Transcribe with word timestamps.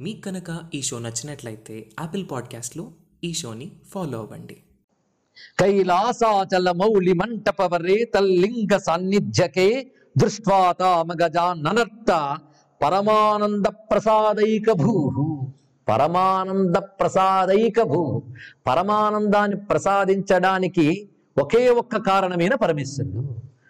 మీకు 0.00 0.20
కనుక 0.20 0.60
ఈ 0.74 0.82
షో 0.82 0.98
నచ్చినట్లయితే 0.98 1.86
యాపిల్ 2.00 2.26
పాడ్కాస్ట్లో 2.32 2.90
ఈ 3.24 3.32
షోని 3.32 3.72
ఫాలో 3.88 4.18
అవ్వండి. 4.18 4.56
కైలాసాచల 5.60 6.70
మౌళి 6.70 7.12
మంటపవరే 7.12 8.04
తల్లింగ 8.04 8.76
సాన్నిధ్యకే 8.76 9.90
దృష్ట్వా 10.16 10.72
పరమానంద 12.82 13.64
ప్రసాదైక 13.66 14.72
భూ 14.72 14.94
పరమానంద 15.88 16.76
ప్రసాదైక 16.76 17.82
భూ 17.82 18.22
పరమానందాన్ని 18.66 19.56
ప్రసాదించడానికి 19.56 21.08
ఒకే 21.42 21.68
ఒక్క 21.68 21.96
కారణమైన 21.96 22.54
పరమేశ్వరుడు. 22.54 23.27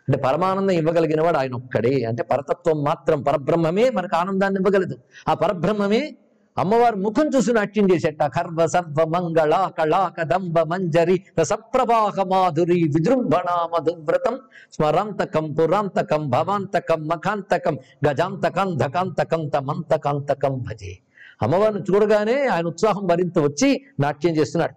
అంటే 0.09 0.23
పరమానందం 0.23 0.71
ఇవ్వగలిగిన 0.71 1.23
వాడు 1.23 1.37
ఆయన 1.37 1.53
ఒక్కడే. 1.53 2.05
అంటే 2.05 2.23
పరతత్వం 2.23 2.85
మాత్రం 2.85 3.23
పరబ్రహ్మమే 3.23 3.91
మనకు 3.91 4.17
ఆనందాన్ని 4.17 4.61
ఇవ్వగలదు. 4.61 4.97
ఆ 5.29 5.35
పరబ్రహ్మమే 5.35 6.17
అమ్మవారు 6.59 6.97
ముఖం 6.97 7.31
చూసి 7.37 7.53
నాట్యం 7.53 7.89
చేసేట. 7.93 8.23
కర్వ 8.23 8.66
సర్వ 8.66 9.05
మంగళ 9.09 9.71
కళా 9.79 10.09
కదంబ 10.09 10.59
మంజరి 10.61 11.23
రసప్రవాహ 11.39 12.23
మాధురి 12.23 12.83
విజృంభణ 12.85 13.69
మధువ్రతం 13.75 14.39
స్మరాంతకం 14.73 15.52
పురాంతకం 15.52 16.30
భవాంతకం 16.30 17.09
మఖాంతకం 17.09 17.79
గజాంతకం 18.09 18.77
ధకాంతకం 18.77 19.49
తమంతకాంతకం 19.49 20.59
భజే. 20.59 20.99
అమ్మవారిని 21.43 21.80
చూడగానే 21.80 22.47
ఆయన 22.47 22.66
ఉత్సాహం 22.66 23.07
మరింత 23.07 23.38
వచ్చి 23.38 23.85
నాట్యం 24.01 24.37
చేస్తున్నాడు. 24.37 24.75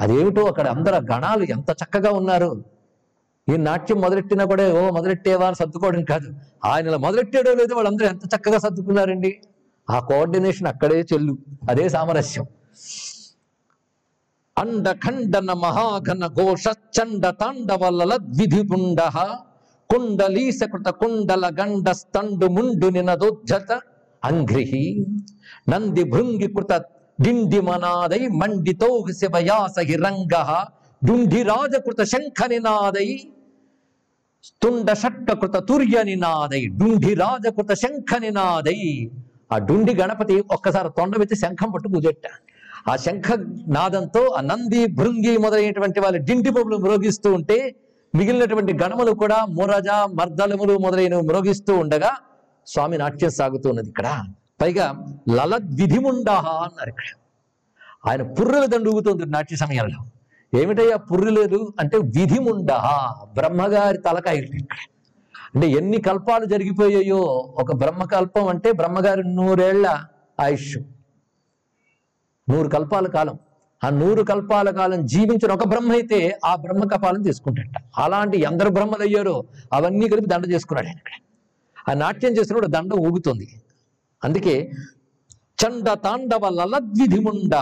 అదేమిటో 0.00 0.44
అక్కడ 0.44 0.68
అందరు 0.68 0.94
గణాలు 0.94 1.44
ఎంత 1.44 1.70
చక్కగా 1.70 2.10
ఉన్నారు. 2.10 2.71
ఈ 3.48 3.56
నాట్యం 3.56 4.00
మొదలెట్టినా 4.00 4.44
కూడా 4.44 4.64
ఓ 4.78 4.90
మొదలెట్టేవా 4.90 5.46
అని 5.46 5.56
సర్దుకోవడం 5.56 6.04
కాదు. 6.04 6.28
ఆయన 6.64 6.86
ఇలా 6.86 6.96
మొదలెట్టాడో 6.96 7.52
లేదో 7.54 7.74
వాళ్ళందరూ 7.74 8.06
ఎంత 8.06 8.24
చక్కగా 8.34 8.58
సర్దుకున్నారండి. 8.58 9.32
ఆ 9.88 9.98
కోఆర్డినేషన్ 10.00 10.68
అక్కడే 10.68 10.98
చెల్లు 11.12 11.34
అదే 11.70 11.88
సామరస్యం. 11.88 12.44
అండఖండన 14.56 15.50
మహాఘన 15.64 16.26
ఘోషండ 16.26 16.76
చండ 16.96 17.26
తాండవల్ల 17.40 18.16
ద్విధిపుండ 18.16 19.00
కుండలీసకృత 19.90 20.88
కుండల 21.00 21.46
గండ 21.60 21.90
స్తండు 21.92 22.46
ముండు 22.46 22.86
నినదోజ్జత 22.86 23.80
అంఘ్రిహి 24.22 24.84
నంది 25.68 26.04
భృంగికృత 26.04 26.72
డిండి 27.18 27.60
మనాదై 27.60 28.26
మండితో 28.40 28.88
శివయాసహి 29.10 29.96
రంగ 29.96 30.34
డుండిరాజకృత 31.02 32.00
శంఖ 32.12 32.40
నినాదై 32.50 33.08
తుండ 34.62 34.90
షట్కృత 34.94 35.56
తుర్య 35.68 35.98
నినాదై 36.02 36.62
డుండిరాజకృత 36.80 37.72
శంఖ 37.82 38.10
నినాదై 38.20 38.78
ఆ 39.52 39.58
డుండి 39.68 39.92
గణపతి 39.94 40.36
ఒక్కసారి 40.56 40.90
తొండ 40.98 41.14
పెట్టి 41.20 41.36
శంఖం 41.40 41.70
పట్టు 41.74 41.88
కుదెట్ట 41.94 42.26
ఆ 42.88 42.94
శంఖ 42.96 43.26
నాదంతో 43.76 44.22
ఆ 44.30 44.42
నంది 44.42 44.80
భృంగి 44.98 45.32
మొదలైనటువంటి 45.36 46.00
వాళ్ళ 46.00 46.16
డింటి 46.28 46.50
పొగులు 46.50 46.76
మ్రోగిస్తూ 46.78 47.30
ఉంటే 47.38 47.58
మిగిలినటువంటి 48.14 48.72
గణములు 48.82 49.12
కూడా 49.22 49.38
మురజ 49.58 49.88
మర్దలములు 50.18 50.74
మొదలైనవి 50.78 51.24
మ్రోగిస్తూ 51.26 51.74
ఉండగా 51.82 52.10
స్వామి 52.66 52.96
నాట్యం 52.98 53.32
సాగుతున్నది 53.36 53.88
ఇక్కడ. 53.88 54.08
పైగా 54.60 54.86
లలద్విధిముండాహ 55.36 56.44
అన్నారు 56.64 56.90
ఇక్కడ. 56.94 57.08
ఆయన 58.08 58.22
పుర్రెల 58.36 58.64
దండుగుతుంది 58.74 59.24
నాట్య 59.34 59.56
సమయంలో 59.56 60.00
ఏమిటయ్యా 60.52 60.96
పుర్రెలేదు 61.10 61.60
అంటే 61.80 61.96
విధిముండ 62.16 62.70
బ్రహ్మగారి 63.38 63.98
తలకాయ 64.06 64.40
ఇక్కడ 64.60 64.80
అంటే 65.54 65.66
ఎన్ని 65.78 65.98
కల్పాలు 66.08 66.44
జరిగిపోయాయో 66.44 67.20
ఒక 67.62 67.72
బ్రహ్మకల్పం 67.82 68.46
అంటే 68.52 68.68
బ్రహ్మగారి 68.80 69.24
నూరేళ్ళ 69.38 69.86
ఆయుష్ 70.38 70.74
నూరు 72.48 72.68
కల్పాల 72.68 73.06
కాలం. 73.16 73.36
ఆ 73.82 73.88
నూరు 74.00 74.22
కల్పాల 74.30 74.68
కాలం 74.78 75.00
జీవించిన 75.12 75.50
ఒక 75.52 75.64
బ్రహ్మ 75.72 75.90
అయితే 75.98 76.18
ఆ 76.44 76.52
బ్రహ్మ 76.64 76.84
కపాలను 76.92 77.24
తీసుకుంటాట 77.28 77.76
అలాంటి 78.04 78.36
ఎందరు 78.48 78.70
బ్రహ్మలు 78.76 79.04
అయ్యారో 79.06 79.36
అవన్నీ 79.76 80.06
కలిపి 80.12 80.28
దండ 80.32 80.44
చేసుకున్నాడు 80.52 80.86
ఆయన 80.86 80.98
ఇక్కడ. 81.02 81.14
ఆ 81.88 81.92
నాట్యం 82.02 82.32
చేసినప్పుడు 82.38 82.68
దండ 82.76 82.92
ఊగుతుంది. 83.06 83.46
అందుకే 84.22 84.54
చండ 85.62 85.88
తాండవ 86.04 86.44
లలద్విధిముండ 86.58 87.54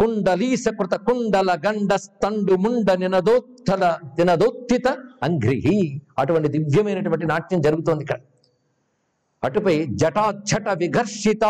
కుండలీసకృత 0.00 0.94
కుండల 1.06 1.50
గండ 1.66 1.92
స్తండు 1.94 2.54
ముండ 2.64 2.90
నినదోత్తల 3.02 3.84
నినదోత్థిత 4.18 4.88
అంగ్రిహి. 5.22 5.78
అటువంటి 6.18 6.48
దివ్యమైనటువంటి 6.56 7.26
నాట్యం 7.26 7.60
జరుగుతోంది 7.60 8.04
ఇక్కడ. 8.04 8.20
అటుపై 9.42 9.76
జటాఛట 10.02 10.68
విఘర్షిత 10.82 11.44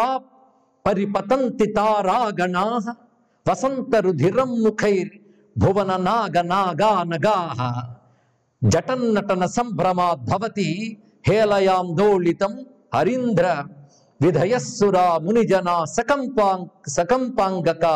పరిపతంతి 0.87 1.67
తారాగణా 1.73 2.65
వసంత 3.47 3.95
రుధిరం 4.07 4.51
ముఖైర్ 4.65 5.13
భువన 5.59 5.93
నాగ 6.07 6.37
నాగా 6.43 6.91
నగాహ 7.13 7.59
జటన్నటన 8.63 9.45
సంభ్రమాత్ 9.57 10.25
భవతి 10.31 10.69
హేళయాం 11.29 11.87
దోళితం 11.97 12.53
హరీంద్ర 12.95 13.47
విధయస్సురా 14.21 15.07
మునిజనా 15.19 15.77
సకంపాం 15.97 16.61
సకంపాంగకా. 16.89 17.95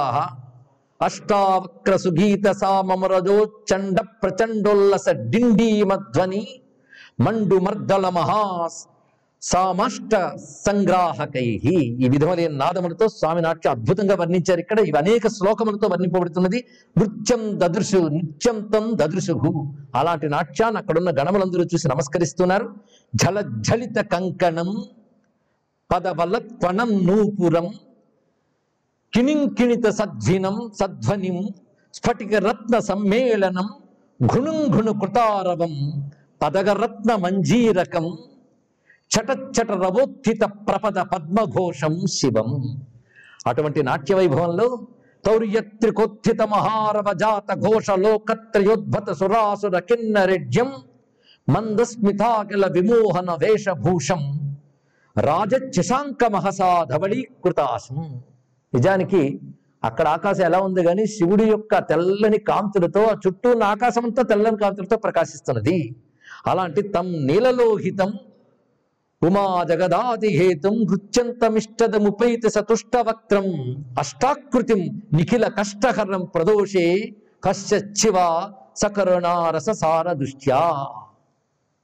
అష్టావక్ర 1.05 1.97
సుగీత 1.97 2.47
సామరజో 2.51 3.37
చండ 3.71 4.01
ప్రచండోల్లస 4.01 5.09
డిండీమధ్వని 5.09 6.43
మండు 7.21 7.57
మర్దల 7.57 8.09
మహాస్ 8.09 8.81
సామష్ట 9.43 10.13
సంగ్రాహకై 10.67 11.45
ఈ 11.65 12.09
విధములైన 12.09 12.53
నాదములతో 12.53 13.09
స్వామి 13.09 13.43
నాట్యం 13.43 13.73
అద్భుతంగా 13.73 14.15
వర్ణించారు. 14.15 14.61
ఇక్కడ 14.61 14.79
ఇవి 14.79 14.99
అనేక 14.99 15.29
శ్లోకములతో 15.29 15.89
వర్ణింపబడుతున్నది. 15.93 16.65
నృత్యం 16.99 17.43
దదృశు 17.61 17.97
నృత్యంతం 17.97 18.85
దదృశు. 18.95 19.35
అలాంటి 19.95 20.29
నాట్యాన్ని 20.29 20.79
అక్కడున్న 20.81 21.11
గణములందరూ 21.11 21.65
చూసి 21.65 21.89
నమస్కరిస్తున్నారు. 21.89 22.69
జల 23.15 23.41
జలిత 23.41 23.99
కంకణం 24.05 24.71
పదవలత్వనం 25.93 27.07
నూపురం 27.07 27.67
కిణింకిణిత 29.15 29.87
సద్వినం 29.91 30.57
సధ్వనిం 30.81 31.37
స్ఫటిక 31.95 32.35
రత్న 32.47 32.79
సమ్మేళనం 32.79 33.69
ఘుణుంఘుణు 34.21 34.93
కృతారవం 35.01 35.75
పదగరత్న 36.43 37.15
మంజీరకం 37.17 38.07
చటచ్చట 39.11 39.71
రవోత్థిత 39.83 40.43
ప్రపద 40.69 40.99
పద్మఘోషం 41.13 41.95
శివం. 42.07 42.51
అటువంటి 43.47 43.83
నాట్య 43.83 44.15
వైభవంలో 44.15 44.67
తౌర్యత్రికోత్థిత 45.25 46.43
మహారవ 46.53 47.13
జాత 47.13 47.53
ఘోష 47.63 47.91
లోకత్రయోద్భత 47.97 49.11
సురాసుర 49.13 49.79
కిన్నరెడ్యం 49.81 50.71
మందస్మితాకిల 51.49 52.67
విమోహన 52.67 53.31
వేషభూషం 53.43 54.23
రాజశశాంక 55.17 56.25
మహసా 56.33 56.71
ధవళీకృతాసం 56.85 57.99
నిజానికి 58.75 59.23
అక్కడ 59.85 60.09
ఆకాశం 60.09 60.45
ఎలా 60.45 60.59
ఉంది 60.59 60.83
కానీ 60.85 61.07
శివుడి 61.07 61.45
యొక్క 61.45 61.79
తెల్లని 61.79 62.39
కాంతులతో 62.39 63.01
ఆ 63.01 63.15
చుట్టూ 63.27 63.51
ఉన్న 63.51 63.65
ఆకాశం 63.65 64.05
అంతా 64.05 64.23
తెల్లని 64.23 64.57
కాంతులతో 64.57 64.97
ప్రకాశిస్తున్నది. 64.97 65.77
అలాంటి 66.47 66.83
తం 66.89 67.07
నీలలోహితం 67.27 68.11
ఉమా 69.23 69.65
జగదాదిహేతం 69.65 70.75
నృత్యంతమిష్టదముపైతి 70.91 72.49
సతుష్ట 72.51 72.97
వక్త్రం 72.97 73.47
అష్టాకృతిం 73.99 74.81
నిఖిల 75.13 75.49
కష్టహరం 75.49 76.25
ప్రదోషే 76.35 76.87
కశ్చివ 77.45 78.17
సకరుణారస 78.77 79.71
సార 79.71 80.13
దృష్ట్యా 80.13 80.61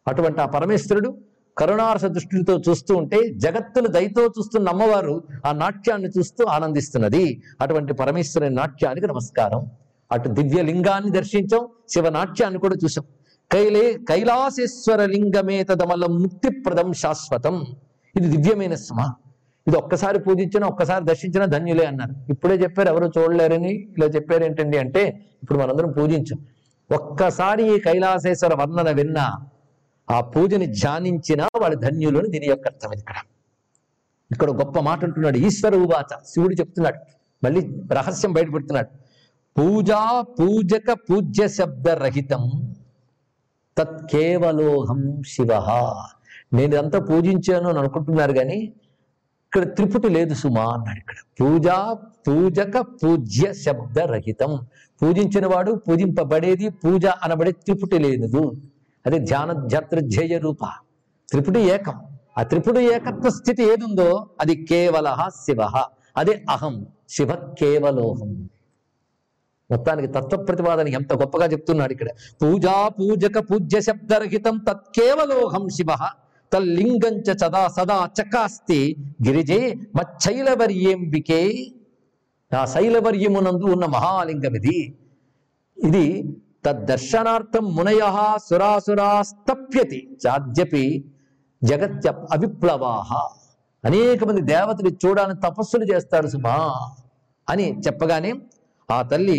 అటువంటి 0.06 0.40
ఆ 0.40 0.46
పరమేశ్వరుడు 0.46 1.10
కరుణార్ష 1.60 2.04
దృష్టితో 2.16 2.54
చూస్తూ 2.66 2.92
ఉంటే 3.00 3.18
జగత్తును 3.44 3.88
దయతో 3.96 4.22
చూస్తున్న 4.36 4.68
అమ్మవారు 4.74 5.14
ఆ 5.46 5.50
నాట్యాన్ని 5.62 6.08
చూస్తూ 6.16 6.42
ఆనందిస్తున్నది. 6.56 7.24
అటువంటి 7.60 7.92
పరమేశ్వరుని 8.00 8.54
నాట్యానికి 8.60 9.06
నమస్కారం. 9.12 9.62
అటు 10.10 10.28
దివ్య 10.38 10.60
లింగాన్ని 10.68 11.10
దర్శించాం 11.18 11.64
శివ 11.92 12.08
నాట్యాన్ని 12.18 12.58
కూడా 12.64 12.76
చూసాం 12.84 13.04
కైలే 13.50 13.84
కైలాసేశ్వర 14.08 15.00
లింగమేతదమలం 15.14 16.12
ముక్తిప్రదం 16.22 16.88
శాశ్వతం. 17.02 17.56
ఇది 18.14 18.28
దివ్యమైన 18.34 18.74
స్మ 18.86 18.98
ఇది 19.66 19.76
ఒక్కసారి 19.82 20.18
పూజించిన 20.26 20.64
ఒక్కసారి 20.72 21.04
దర్శించిన 21.10 21.44
ధన్యులే 21.54 21.84
అన్నారు. 21.90 22.14
ఇప్పుడే 22.32 22.54
చెప్పారు 22.62 22.88
ఎవరు 22.92 23.06
చూడలేరని 23.16 23.72
ఇలా 23.96 24.06
చెప్పారు 24.16 24.44
ఏంటండి 24.44 24.78
అంటే 24.84 25.02
ఇప్పుడు 25.42 25.58
మనందరం 25.58 25.90
పూజించాం. 25.98 26.38
ఒక్కసారి 26.90 27.64
ఈ 27.74 27.78
కైలాసేశ్వర 27.86 28.54
వర్ణన 28.60 28.90
విన్నా 28.98 29.26
ఆ 30.10 30.20
పూజని 30.20 30.66
ధ్యానించినా 30.66 31.44
వాడు 31.62 31.76
ధన్యులని 31.76 32.28
దీని 32.28 32.46
యొక్క 32.46 32.66
అర్థం 32.66 32.92
ఇక్కడ. 32.98 33.16
ఇక్కడ 34.30 34.50
గొప్ప 34.50 34.78
మాట 34.80 35.04
అంటున్నాడు. 35.04 35.38
ఈశ్వర 35.38 35.76
ఉవాచ. 35.76 36.12
శివుడు 36.26 36.54
చెప్తున్నాడు. 36.54 36.98
మళ్ళీ 37.44 37.60
రహస్యం 37.92 38.32
బయటపెడుతున్నాడు. 38.32 38.90
పూజా 39.58 40.00
పూజక 40.20 40.92
పూజ్య 40.92 41.48
శబ్ద 41.48 41.88
రహితం 41.88 42.44
తత్ 43.78 44.00
కేవలోహం 44.12 45.22
శివ. 45.28 45.50
నేను 46.52 46.74
ఇదంతా 46.74 46.98
పూజించాను 46.98 47.68
అని 47.68 47.78
అనుకుంటున్నారు 47.78 48.32
కానీ 48.32 48.58
ఇక్కడ 49.46 49.74
త్రిపుటి 49.76 50.08
లేదు 50.08 50.34
సుమా 50.34 50.64
అన్నాడు 50.72 50.98
ఇక్కడ. 50.98 51.16
పూజ 51.40 51.68
పూజక 52.28 52.78
పూజ్య 52.78 53.52
శబ్ద 53.52 53.98
రహితం. 53.98 54.52
పూజించిన 55.02 55.46
వాడు 55.46 55.72
పూజింపబడేది 55.88 56.68
పూజ 56.68 57.06
అనబడే 57.06 57.52
త్రిపుటి 57.52 57.98
లేనిదు. 57.98 58.42
అది 59.06 59.18
ధ్యాన 59.18 59.52
ధ్యాతృధ్యేయ 59.52 60.38
రూప. 60.38 60.58
త్రిపుటి 61.30 61.60
ఏకం. 61.60 61.98
ఆ 62.38 62.42
త్రిపుటి 62.42 62.80
ఏకత్వ 62.94 63.28
స్థితి 63.28 63.62
ఏదుందో 63.62 64.26
అది 64.40 64.54
కేవల 64.70 65.28
శివ 65.28 65.60
అదే 66.16 66.44
అహం. 66.50 66.86
శివ 67.08 67.30
కేవలోహం. 67.60 68.48
మొత్తానికి 69.70 70.08
తత్వ 70.08 70.44
ప్రతిపాదన 70.44 70.88
ఎంత 70.88 71.12
గొప్పగా 71.12 71.46
చెప్తున్నాడు 71.46 71.92
ఇక్కడ. 71.92 72.08
పూజా 72.42 72.88
పూజక 72.88 73.38
పూజ్య 73.38 73.80
శబ్దరహితం 73.80 74.58
తత్కేవలోహం 74.68 75.68
శివ 75.68 75.86
తల్లింగంచ 76.52 77.36
సదా 77.36 77.68
సదా 77.68 78.08
చకాస్తి. 78.20 78.96
గిరిజే 79.26 79.74
మచ్చైలవర్యేంబికే. 79.96 81.42
ఆ 82.56 82.64
శైలవర్యమునందు 82.64 83.64
ఉన్న 83.64 83.86
మహాలింగం 83.86 84.54
ఇది 84.54 84.78
ఇది 85.78 86.36
తద్దర్శనార్థం 86.64 87.64
మునయ 87.76 88.02
సురాసురాస్తప్యతి 88.48 90.00
చాద్యపి 90.26 90.84
జగత్య 91.62 92.12
అవిప్లవాహ 92.32 93.10
అనేక 93.84 94.24
మంది 94.24 94.40
దేవతలు 94.40 94.90
చూడాలని 95.02 95.40
తపస్సులు 95.40 95.84
చేస్తారు 95.84 96.26
సుమా 96.26 96.56
అని 97.48 97.66
చెప్పగానే 97.86 98.32
ఆ 98.90 99.02
తల్లి 99.02 99.38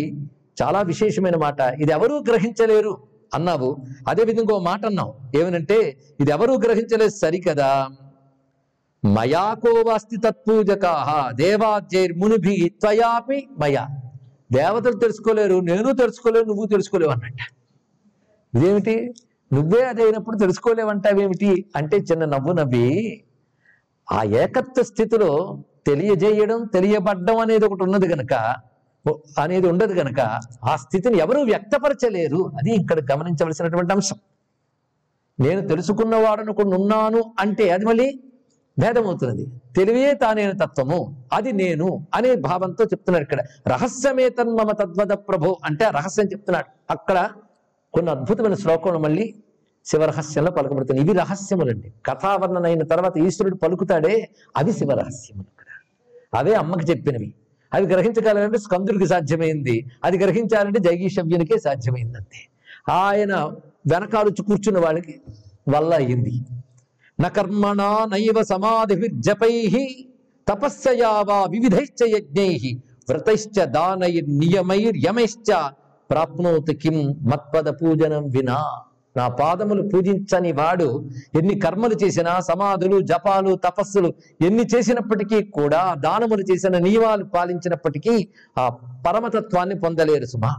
చాలా 0.62 0.82
విశేషమైన 0.82 1.36
మాట 1.36 1.60
ఇది 1.60 1.92
ఎవరూ 1.92 2.18
గ్రహించలేరు 2.18 2.94
అన్నావు. 3.34 3.68
అదే 4.08 4.22
విధంగా 4.22 4.54
ఓ 4.54 4.58
మాట 4.60 4.82
అన్నావు 4.86 5.12
ఏమనంటే 5.38 5.78
ఇది 6.20 6.30
ఎవరూ 6.30 6.54
గ్రహించలేదు 6.58 7.10
సరికదా. 7.10 7.88
మయాకోవాస్తి 9.04 10.16
తత్పూజకా 10.16 10.92
దేవాద్యైర్మునిభి 11.34 12.56
త్వయాపి 12.80 13.48
మయా. 13.58 13.84
దేవతలు 14.56 14.96
తెలుసుకోలేరు 14.96 15.56
నేను 15.70 15.90
తెలుసుకోలేను 15.92 16.46
నువ్వు 16.46 16.64
తెలుసుకోలేవు 16.66 17.12
అన్నట్ట. 17.12 17.40
ఇదేమిటి? 18.52 18.96
నువ్వే 19.52 19.82
అదైనప్పుడు 19.84 20.36
తెలుసుకోలేవంటావేమిటి? 20.38 21.50
అంటే 21.76 21.96
చిన్న 22.08 22.24
నవ్వు 22.24 22.52
నవ్వి 22.52 22.88
ఆ 24.08 24.20
ఏకత్వ 24.42 24.82
స్థితిలో 24.82 25.30
తెలియజేయడం 25.86 26.60
తెలియబడ్డం 26.74 27.38
అనేది 27.38 27.64
ఒకటి 27.64 27.82
ఉన్నది 27.82 28.08
కనుక 28.08 28.34
అనేది 29.38 29.66
ఉండదు 29.66 29.94
కనుక 30.00 30.20
ఆ 30.64 30.74
స్థితిని 30.76 31.16
ఎవరూ 31.18 31.40
వ్యక్తపరచలేరు. 31.42 32.40
అది 32.58 32.70
ఇక్కడ 32.80 32.98
గమనించవలసినటువంటి 33.12 33.92
అంశం. 33.92 34.18
నేను 35.38 35.60
తెలుసుకున్నవాడనుకుని 35.68 36.74
ఉన్నాను 36.80 37.20
అంటే 37.38 37.64
అది 37.70 37.84
మళ్ళీ 37.86 38.06
భేదమవుతున్నది. 38.78 39.46
తెలివే 39.76 40.14
తానేను 40.14 40.52
తత్వము. 40.52 41.24
అది 41.32 41.52
నేను 41.52 42.06
అనే 42.14 42.34
భావంతో 42.34 42.84
చెప్తున్నాడు 42.84 43.22
ఇక్కడ. 43.22 43.40
రహస్యమే 43.68 44.28
తన్మమ 44.28 44.70
తద్వద 44.70 45.12
ప్రభు 45.12 45.56
అంటే 45.64 45.84
రహస్యం 45.84 46.26
చెప్తున్నాడు. 46.26 46.92
అక్కడ 46.92 47.28
కొన్ని 47.94 48.10
అద్భుతమైన 48.10 48.54
శ్లోకములు 48.54 48.98
మళ్ళీ 48.98 49.34
శివరహస్యంలో 49.86 50.50
పలుకబడుతుంది 50.50 51.00
ఇవి 51.00 51.12
రహస్యములండి. 51.12 51.92
కథావర్ణన 52.06 52.64
అయిన 52.64 52.82
తర్వాత 52.82 53.18
ఈశ్వరుడు 53.18 53.56
పలుకుతాడే 53.56 54.28
అవి 54.56 54.72
శివరహస్యములు 54.72 55.46
ఇక్కడ 55.52 55.66
అవే 56.38 56.54
అమ్మకి 56.54 56.90
చెప్పినవి. 56.90 57.34
అవి 57.74 57.86
గ్రహించగలంటే 57.86 58.58
స్కందుడికి 58.58 59.06
సాధ్యమైంది. 59.06 59.90
అది 60.04 60.18
గ్రహించాలంటే 60.18 60.80
జైగీషవ్యునికే 60.80 61.58
సాధ్యమైందంతే. 61.58 62.48
ఆయన 62.92 63.34
వెనకాలుచి 63.92 64.42
కూర్చున్న 64.42 64.78
వాళ్ళకి 64.78 65.20
వల్ల 65.68 65.94
అయింది. 65.94 66.40
నకర్మణా 67.22 67.90
నైవ 68.12 68.38
సమాధిర్జపై 68.42 69.54
తపస్సయా 70.46 71.10
వా 71.28 71.38
వివిధైశ్చ 71.50 72.00
యజ్ఞై 72.14 72.52
వ్రతైశ్చ 73.08 73.64
దానైర్ 73.76 74.30
నియమైర్ 74.38 74.96
యమైశ్చ 75.06 75.48
ప్రాప్నోతి 76.10 76.74
కిం 76.74 76.96
మత్పద 77.30 77.68
పూజనం 77.80 78.24
వినా. 78.34 78.58
నా 79.16 79.24
పాదములు 79.40 79.82
పూజించని 79.82 80.52
వాడు 80.52 80.88
ఎన్ని 81.38 81.54
కర్మలు 81.60 81.96
చేసినా 82.02 82.32
సమాధులు 82.40 82.98
జపాలు 83.10 83.52
తపస్సులు 83.64 84.10
ఎన్ని 84.46 84.64
చేసినప్పటికీ 84.74 85.38
కూడా 85.58 85.82
దానములు 86.04 86.44
చేసిన 86.50 86.78
నియమాలు 86.78 87.24
పాలించినప్పటికీ 87.34 88.14
ఆ 88.58 88.64
పరమతత్వాన్ని 89.06 89.76
పొందలేరు 89.80 90.24
సుమా. 90.24 90.52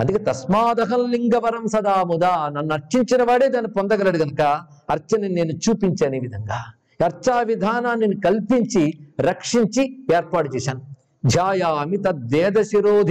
అందుకే 0.00 0.18
తస్మాదహం 0.24 1.10
లింగవరం 1.10 1.66
సదా 1.66 2.02
ముదా. 2.02 2.48
నన్ను 2.48 2.72
అర్చించిన 2.74 3.22
వాడే 3.22 3.48
దాన్ని 3.48 3.70
పొందగలడు 3.70 4.18
కనుక 4.18 4.42
అర్చని 4.90 5.28
నేను 5.28 5.52
చూపించనే 5.52 6.18
విధంగా. 6.18 6.58
అర్చా 7.04 7.40
విధానాన్ని 7.40 8.20
కల్పించి 8.20 8.92
రక్షించి 9.20 10.06
ఏర్పాటు 10.14 10.56
చేశాను. 10.56 10.80
ధ్యాయామి 11.26 11.96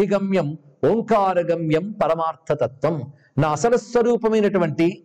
గమ్యం 0.08 0.58
ఓంకార 0.86 0.92
ఓంకారగమ్యం 0.92 1.92
పరమార్థతత్వం. 1.92 3.02
నా 3.38 3.50
అసలు 3.50 3.78
స్వరూపమైనటువంటి 3.78 5.04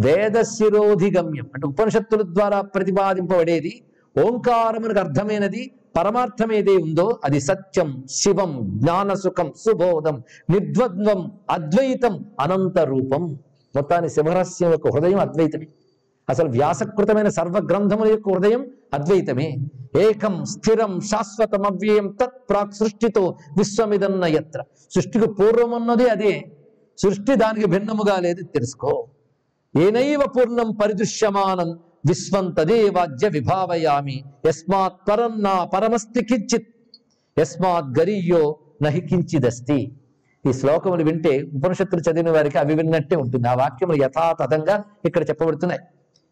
వేదశిరోధి 0.00 1.10
గమ్యం 1.16 1.46
అంటే 1.54 1.66
ఉపనిషత్తుల 1.66 2.22
ద్వారా 2.22 2.60
ప్రతిపాదింపబడేది 2.60 3.82
ఓంకారమునకు 4.16 4.98
అర్థమైనది 4.98 5.70
పరమార్థం 5.98 6.52
ఏదే 6.52 6.76
ఉందో 6.76 7.20
అది 7.24 7.40
సత్యం 7.40 8.04
శివం 8.10 8.60
జ్ఞానసుఖం 8.64 9.52
సుబోధం 9.56 10.22
నిర్ద్వంద్వం 10.50 11.32
అద్వైతం 11.50 12.24
అనంత 12.40 12.78
రూపం 12.78 13.38
మొత్తాన్ని 13.76 14.10
శివరహస్యం 14.10 14.70
యొక్క 14.70 14.88
హృదయం 14.88 15.20
అద్వైతమే. 15.20 15.66
అసలు 16.30 16.48
వ్యాసకృతమైన 16.48 17.28
సర్వగ్రంథముల 17.28 18.08
యొక్క 18.08 18.28
హృదయం 18.30 18.66
అద్వైతమే. 18.94 19.56
ఏకం 20.00 20.44
స్థిరం 20.44 21.00
శాశ్వతం 21.00 21.62
అవ్యయం 21.62 22.16
తత్ 22.22 22.50
ప్రాక్ 22.50 22.74
సృష్టితో 22.74 23.36
విశ్వమిదన్న 23.58 24.24
యత్ర. 24.24 24.62
సృష్టికి 24.94 25.26
పూర్వం 25.26 25.70
ఉన్నది 25.70 26.08
అదే. 26.08 26.52
సృష్టి 26.98 27.34
దానికి 27.34 27.66
భిన్నముగా 27.66 28.16
లేదు 28.20 28.42
తెలుసుకో. 28.42 29.06
ఏనైవ 29.76 30.20
పూర్ణం 30.36 30.70
పరిదృశ్యమానం 30.74 31.78
విశ్వం 32.06 32.50
తదేవాజ్య 32.50 33.28
విభావయామి 33.28 34.24
యస్మాత్ 34.46 35.08
పరం 35.10 35.42
నా 35.42 35.64
పరమస్తి 35.64 36.24
కించిత్. 36.24 36.66
యస్మాత్ 37.38 37.98
గరీయో 37.98 38.56
నహి 38.82 39.00
కించిదస్తి. 39.00 39.92
ఈ 40.48 40.52
శ్లోకములు 40.52 41.04
వింటే 41.04 41.42
ఉపనిషత్తులు 41.42 42.10
చదివిన 42.10 42.30
వారికి 42.30 42.58
అవి 42.58 42.74
విన్నట్టే 42.74 43.16
ఉంటుంది. 43.16 43.48
ఆ 43.48 43.54
వాక్యములు 43.54 44.02
యథాతథంగా 44.02 44.84
ఇక్కడ 45.04 45.28
చెప్పబడుతున్నాయి. 45.28 45.80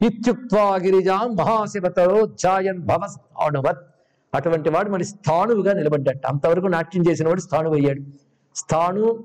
ఇత్యుక్వా 0.06 0.76
గిరిజాం 0.76 1.36
మహాశివతరో 1.36 2.20
ఛాయన్ 2.24 2.78
భవస్థాణువత్ 2.78 3.78
అటువంటి 4.34 4.70
వాడు 4.70 4.90
మరి 4.90 5.04
స్థాణువుగా 5.04 5.72
నిలబడ్డట 5.72 6.26
అంతవరకు 6.26 6.66
నాట్యం 6.66 7.04
చేసిన 7.10 7.28
వాడు 7.28 7.40
స్థాణువయ్యాడు. 7.40 8.02
స్థాణు 8.54 9.24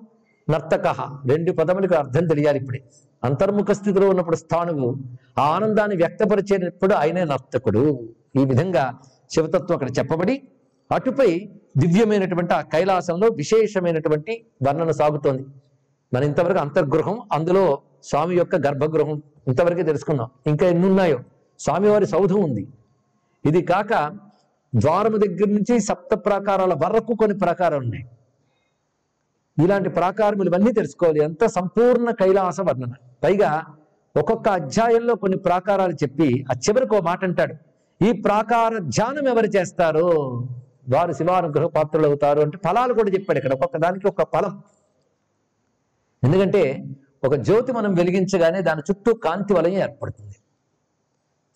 నర్తక. 0.50 0.88
రెండు 1.30 1.52
పదములకు 1.52 1.96
అర్థం 1.96 2.28
తెలియాలి 2.28 2.60
ఇప్పుడే. 2.60 2.84
అంతర్ముఖ 3.24 3.72
స్థితిలో 3.72 4.10
ఉన్నప్పుడు 4.10 4.36
స్థానువు 4.36 4.96
ఆ 5.40 5.42
ఆనందాన్ని 5.42 5.96
వ్యక్తపరిచేటప్పుడు 5.96 6.94
ఆయనే 6.94 7.24
నర్తకుడు. 7.24 8.10
ఈ 8.36 8.46
విధంగా 8.46 9.00
శివతత్వం 9.32 9.74
అక్కడ 9.74 9.90
చెప్పబడి 10.00 10.42
అటుపై 10.92 11.50
దివ్యమైనటువంటి 11.78 12.54
ఆ 12.54 12.62
కైలాసంలో 12.62 13.28
విశేషమైనటువంటి 13.28 14.46
వర్ణన 14.68 14.92
సాగుతోంది. 14.92 15.46
మన 16.14 16.24
ఇంతవరకు 16.24 16.60
అంతర్గృహం 16.60 17.22
అందులో 17.34 17.82
స్వామి 18.04 18.36
యొక్క 18.36 18.56
గర్భగృహం 18.56 19.24
ఇంతవరకే 19.48 19.84
తెలుసుకున్నాం. 19.84 20.30
ఇంకా 20.48 20.68
ఎన్ని 20.68 20.88
ఉన్నాయో 20.88 21.20
స్వామివారి 21.60 22.06
సౌధం 22.06 22.44
ఉంది. 22.44 22.68
ఇది 23.46 23.62
కాక 23.62 23.94
ద్వారము 24.76 25.18
దగ్గర 25.18 25.48
నుంచి 25.48 25.80
సప్త 25.80 26.16
ప్రాకారాల 26.16 26.74
వరకు 26.74 27.16
కొన్ని 27.16 27.40
ప్రాకారాలు 27.40 27.84
ఉన్నాయి. 27.84 28.06
ఇలాంటి 29.64 29.90
ప్రాకారములు 29.90 30.50
ఇవన్నీ 30.50 30.72
తెలుసుకోవాలి. 30.72 31.24
అంత 31.24 31.46
సంపూర్ణ 31.46 32.10
కైలాస 32.10 32.62
వర్ణన. 32.62 32.94
పైగా 33.24 33.66
ఒక్కొక్క 34.18 34.50
అధ్యాయంలో 34.50 35.16
కొన్ని 35.16 35.38
ప్రాకారాలు 35.38 35.94
చెప్పి 35.94 36.46
ఆ 36.52 36.54
చివరికి 36.54 36.96
ఒక 36.96 37.04
మాట 37.04 37.24
అంటాడు. 37.24 37.56
ఈ 38.06 38.12
ప్రాకార 38.22 38.78
ధ్యానం 38.78 39.28
ఎవరు 39.28 39.46
చేస్తారో? 39.46 40.08
వారు 40.90 41.14
శివానుగ్రహ 41.14 41.68
పాత్రలు 41.68 42.08
అవుతారు 42.08 42.42
అంటే 42.42 42.58
ఫలాలు 42.58 42.94
కూడా 42.94 43.12
చెప్పాడు 43.12 43.38
ఇక్కడ. 43.38 43.54
ఒక్కొక్క 43.54 43.78
దానికి 43.78 44.08
ఒక 44.08 44.24
ఫలం. 44.24 44.62
ఎందుకంటే 46.24 46.84
ఒక 47.24 47.36
జ్యోతి 47.36 47.72
మనం 47.72 47.94
వెలిగించగానే 47.94 48.62
దాని 48.62 48.82
చుట్టూ 48.90 49.14
కాంతి 49.14 49.54
వలయం 49.54 49.78
ఏర్పడుతుంది. 49.78 50.36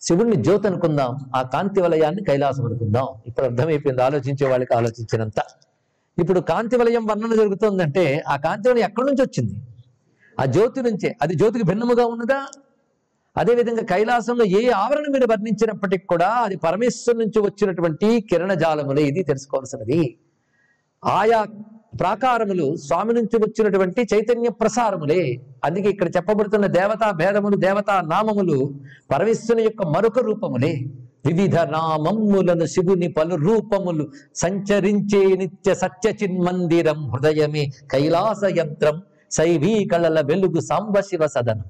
శివుణ్ణి 0.00 0.36
జ్యోతి 0.36 0.66
అనుకుందాం 0.66 1.16
ఆ 1.36 1.42
కాంతి 1.42 1.80
వలయాన్ని 1.80 2.24
కైలాసం 2.24 2.64
అనుకుందాం. 2.64 3.06
ఇప్పుడు 3.26 3.46
అర్థమైపోయింది 3.46 4.02
ఆలోచించే 4.02 4.48
వాళ్ళకి 4.48 4.74
ఆలోచించినంత. 4.74 5.40
ఇప్పుడు 6.18 6.40
కాంతి 6.40 6.76
వలయం 6.76 7.06
వర్ణన 7.06 7.34
జరుగుతుందంటే 7.34 8.24
ఆ 8.28 8.36
కాంతి 8.36 8.68
వలయం 8.68 8.84
ఎక్కడి 8.84 9.06
నుంచి 9.06 9.22
వచ్చింది? 9.22 9.62
ఆ 10.40 10.44
జ్యోతి 10.44 10.82
నుంచే. 10.82 11.16
అది 11.22 11.34
జ్యోతికి 11.34 11.64
భిన్నముగా 11.64 12.06
ఉన్నదా? 12.06 12.46
అదేవిధంగా 13.36 13.82
కైలాసంలో 13.82 14.44
ఏ 14.44 14.70
ఆవరణ 14.70 15.04
మీద 15.12 15.24
వర్ణించినప్పటికి 15.30 16.06
కూడా 16.06 16.28
అది 16.28 16.56
పరమేశ్వరు 16.56 17.18
నుంచి 17.18 17.40
వచ్చినటువంటి 17.40 18.20
కిరణజాలములే 18.20 19.02
ఇది 19.02 19.22
తెలుసుకోవాల్సినది. 19.22 20.18
ఆయా 21.04 21.44
ప్రాకారములు 22.00 22.76
స్వామి 22.76 23.14
నుంచి 23.14 23.36
వచ్చినటువంటి 23.36 24.06
చైతన్య 24.14 24.48
ప్రసారములే. 24.48 25.40
అందుకే 25.64 25.88
ఇక్కడ 25.88 26.08
చెప్పబడుతున్న 26.16 26.66
దేవతా 26.66 27.10
భేదములు 27.10 27.56
దేవతా 27.56 28.00
నామములు 28.00 28.74
పరమేశ్వరుని 29.10 29.62
యొక్క 29.62 29.82
మరొక 29.82 30.18
రూపములే. 30.18 30.72
వివిధ 31.26 31.58
నామమ్ములను 31.58 32.64
శివుని 32.64 33.12
పలు 33.12 33.34
రూపములు 33.34 34.10
సంచరించే 34.34 35.36
నిత్య 35.36 35.74
సత్య 35.74 36.12
చిన్మందిరం 36.22 37.10
హృదయమే 37.10 37.70
కైలాస 37.92 38.40
యంత్రం. 38.44 39.02
ಸೈವೀ 39.30 39.84
ಕಳಲ 39.84 40.20
ಬೆಲುಗು 40.20 40.60
ಸಂಬಶಿವ 40.60 41.26
ಸದನ. 41.26 41.60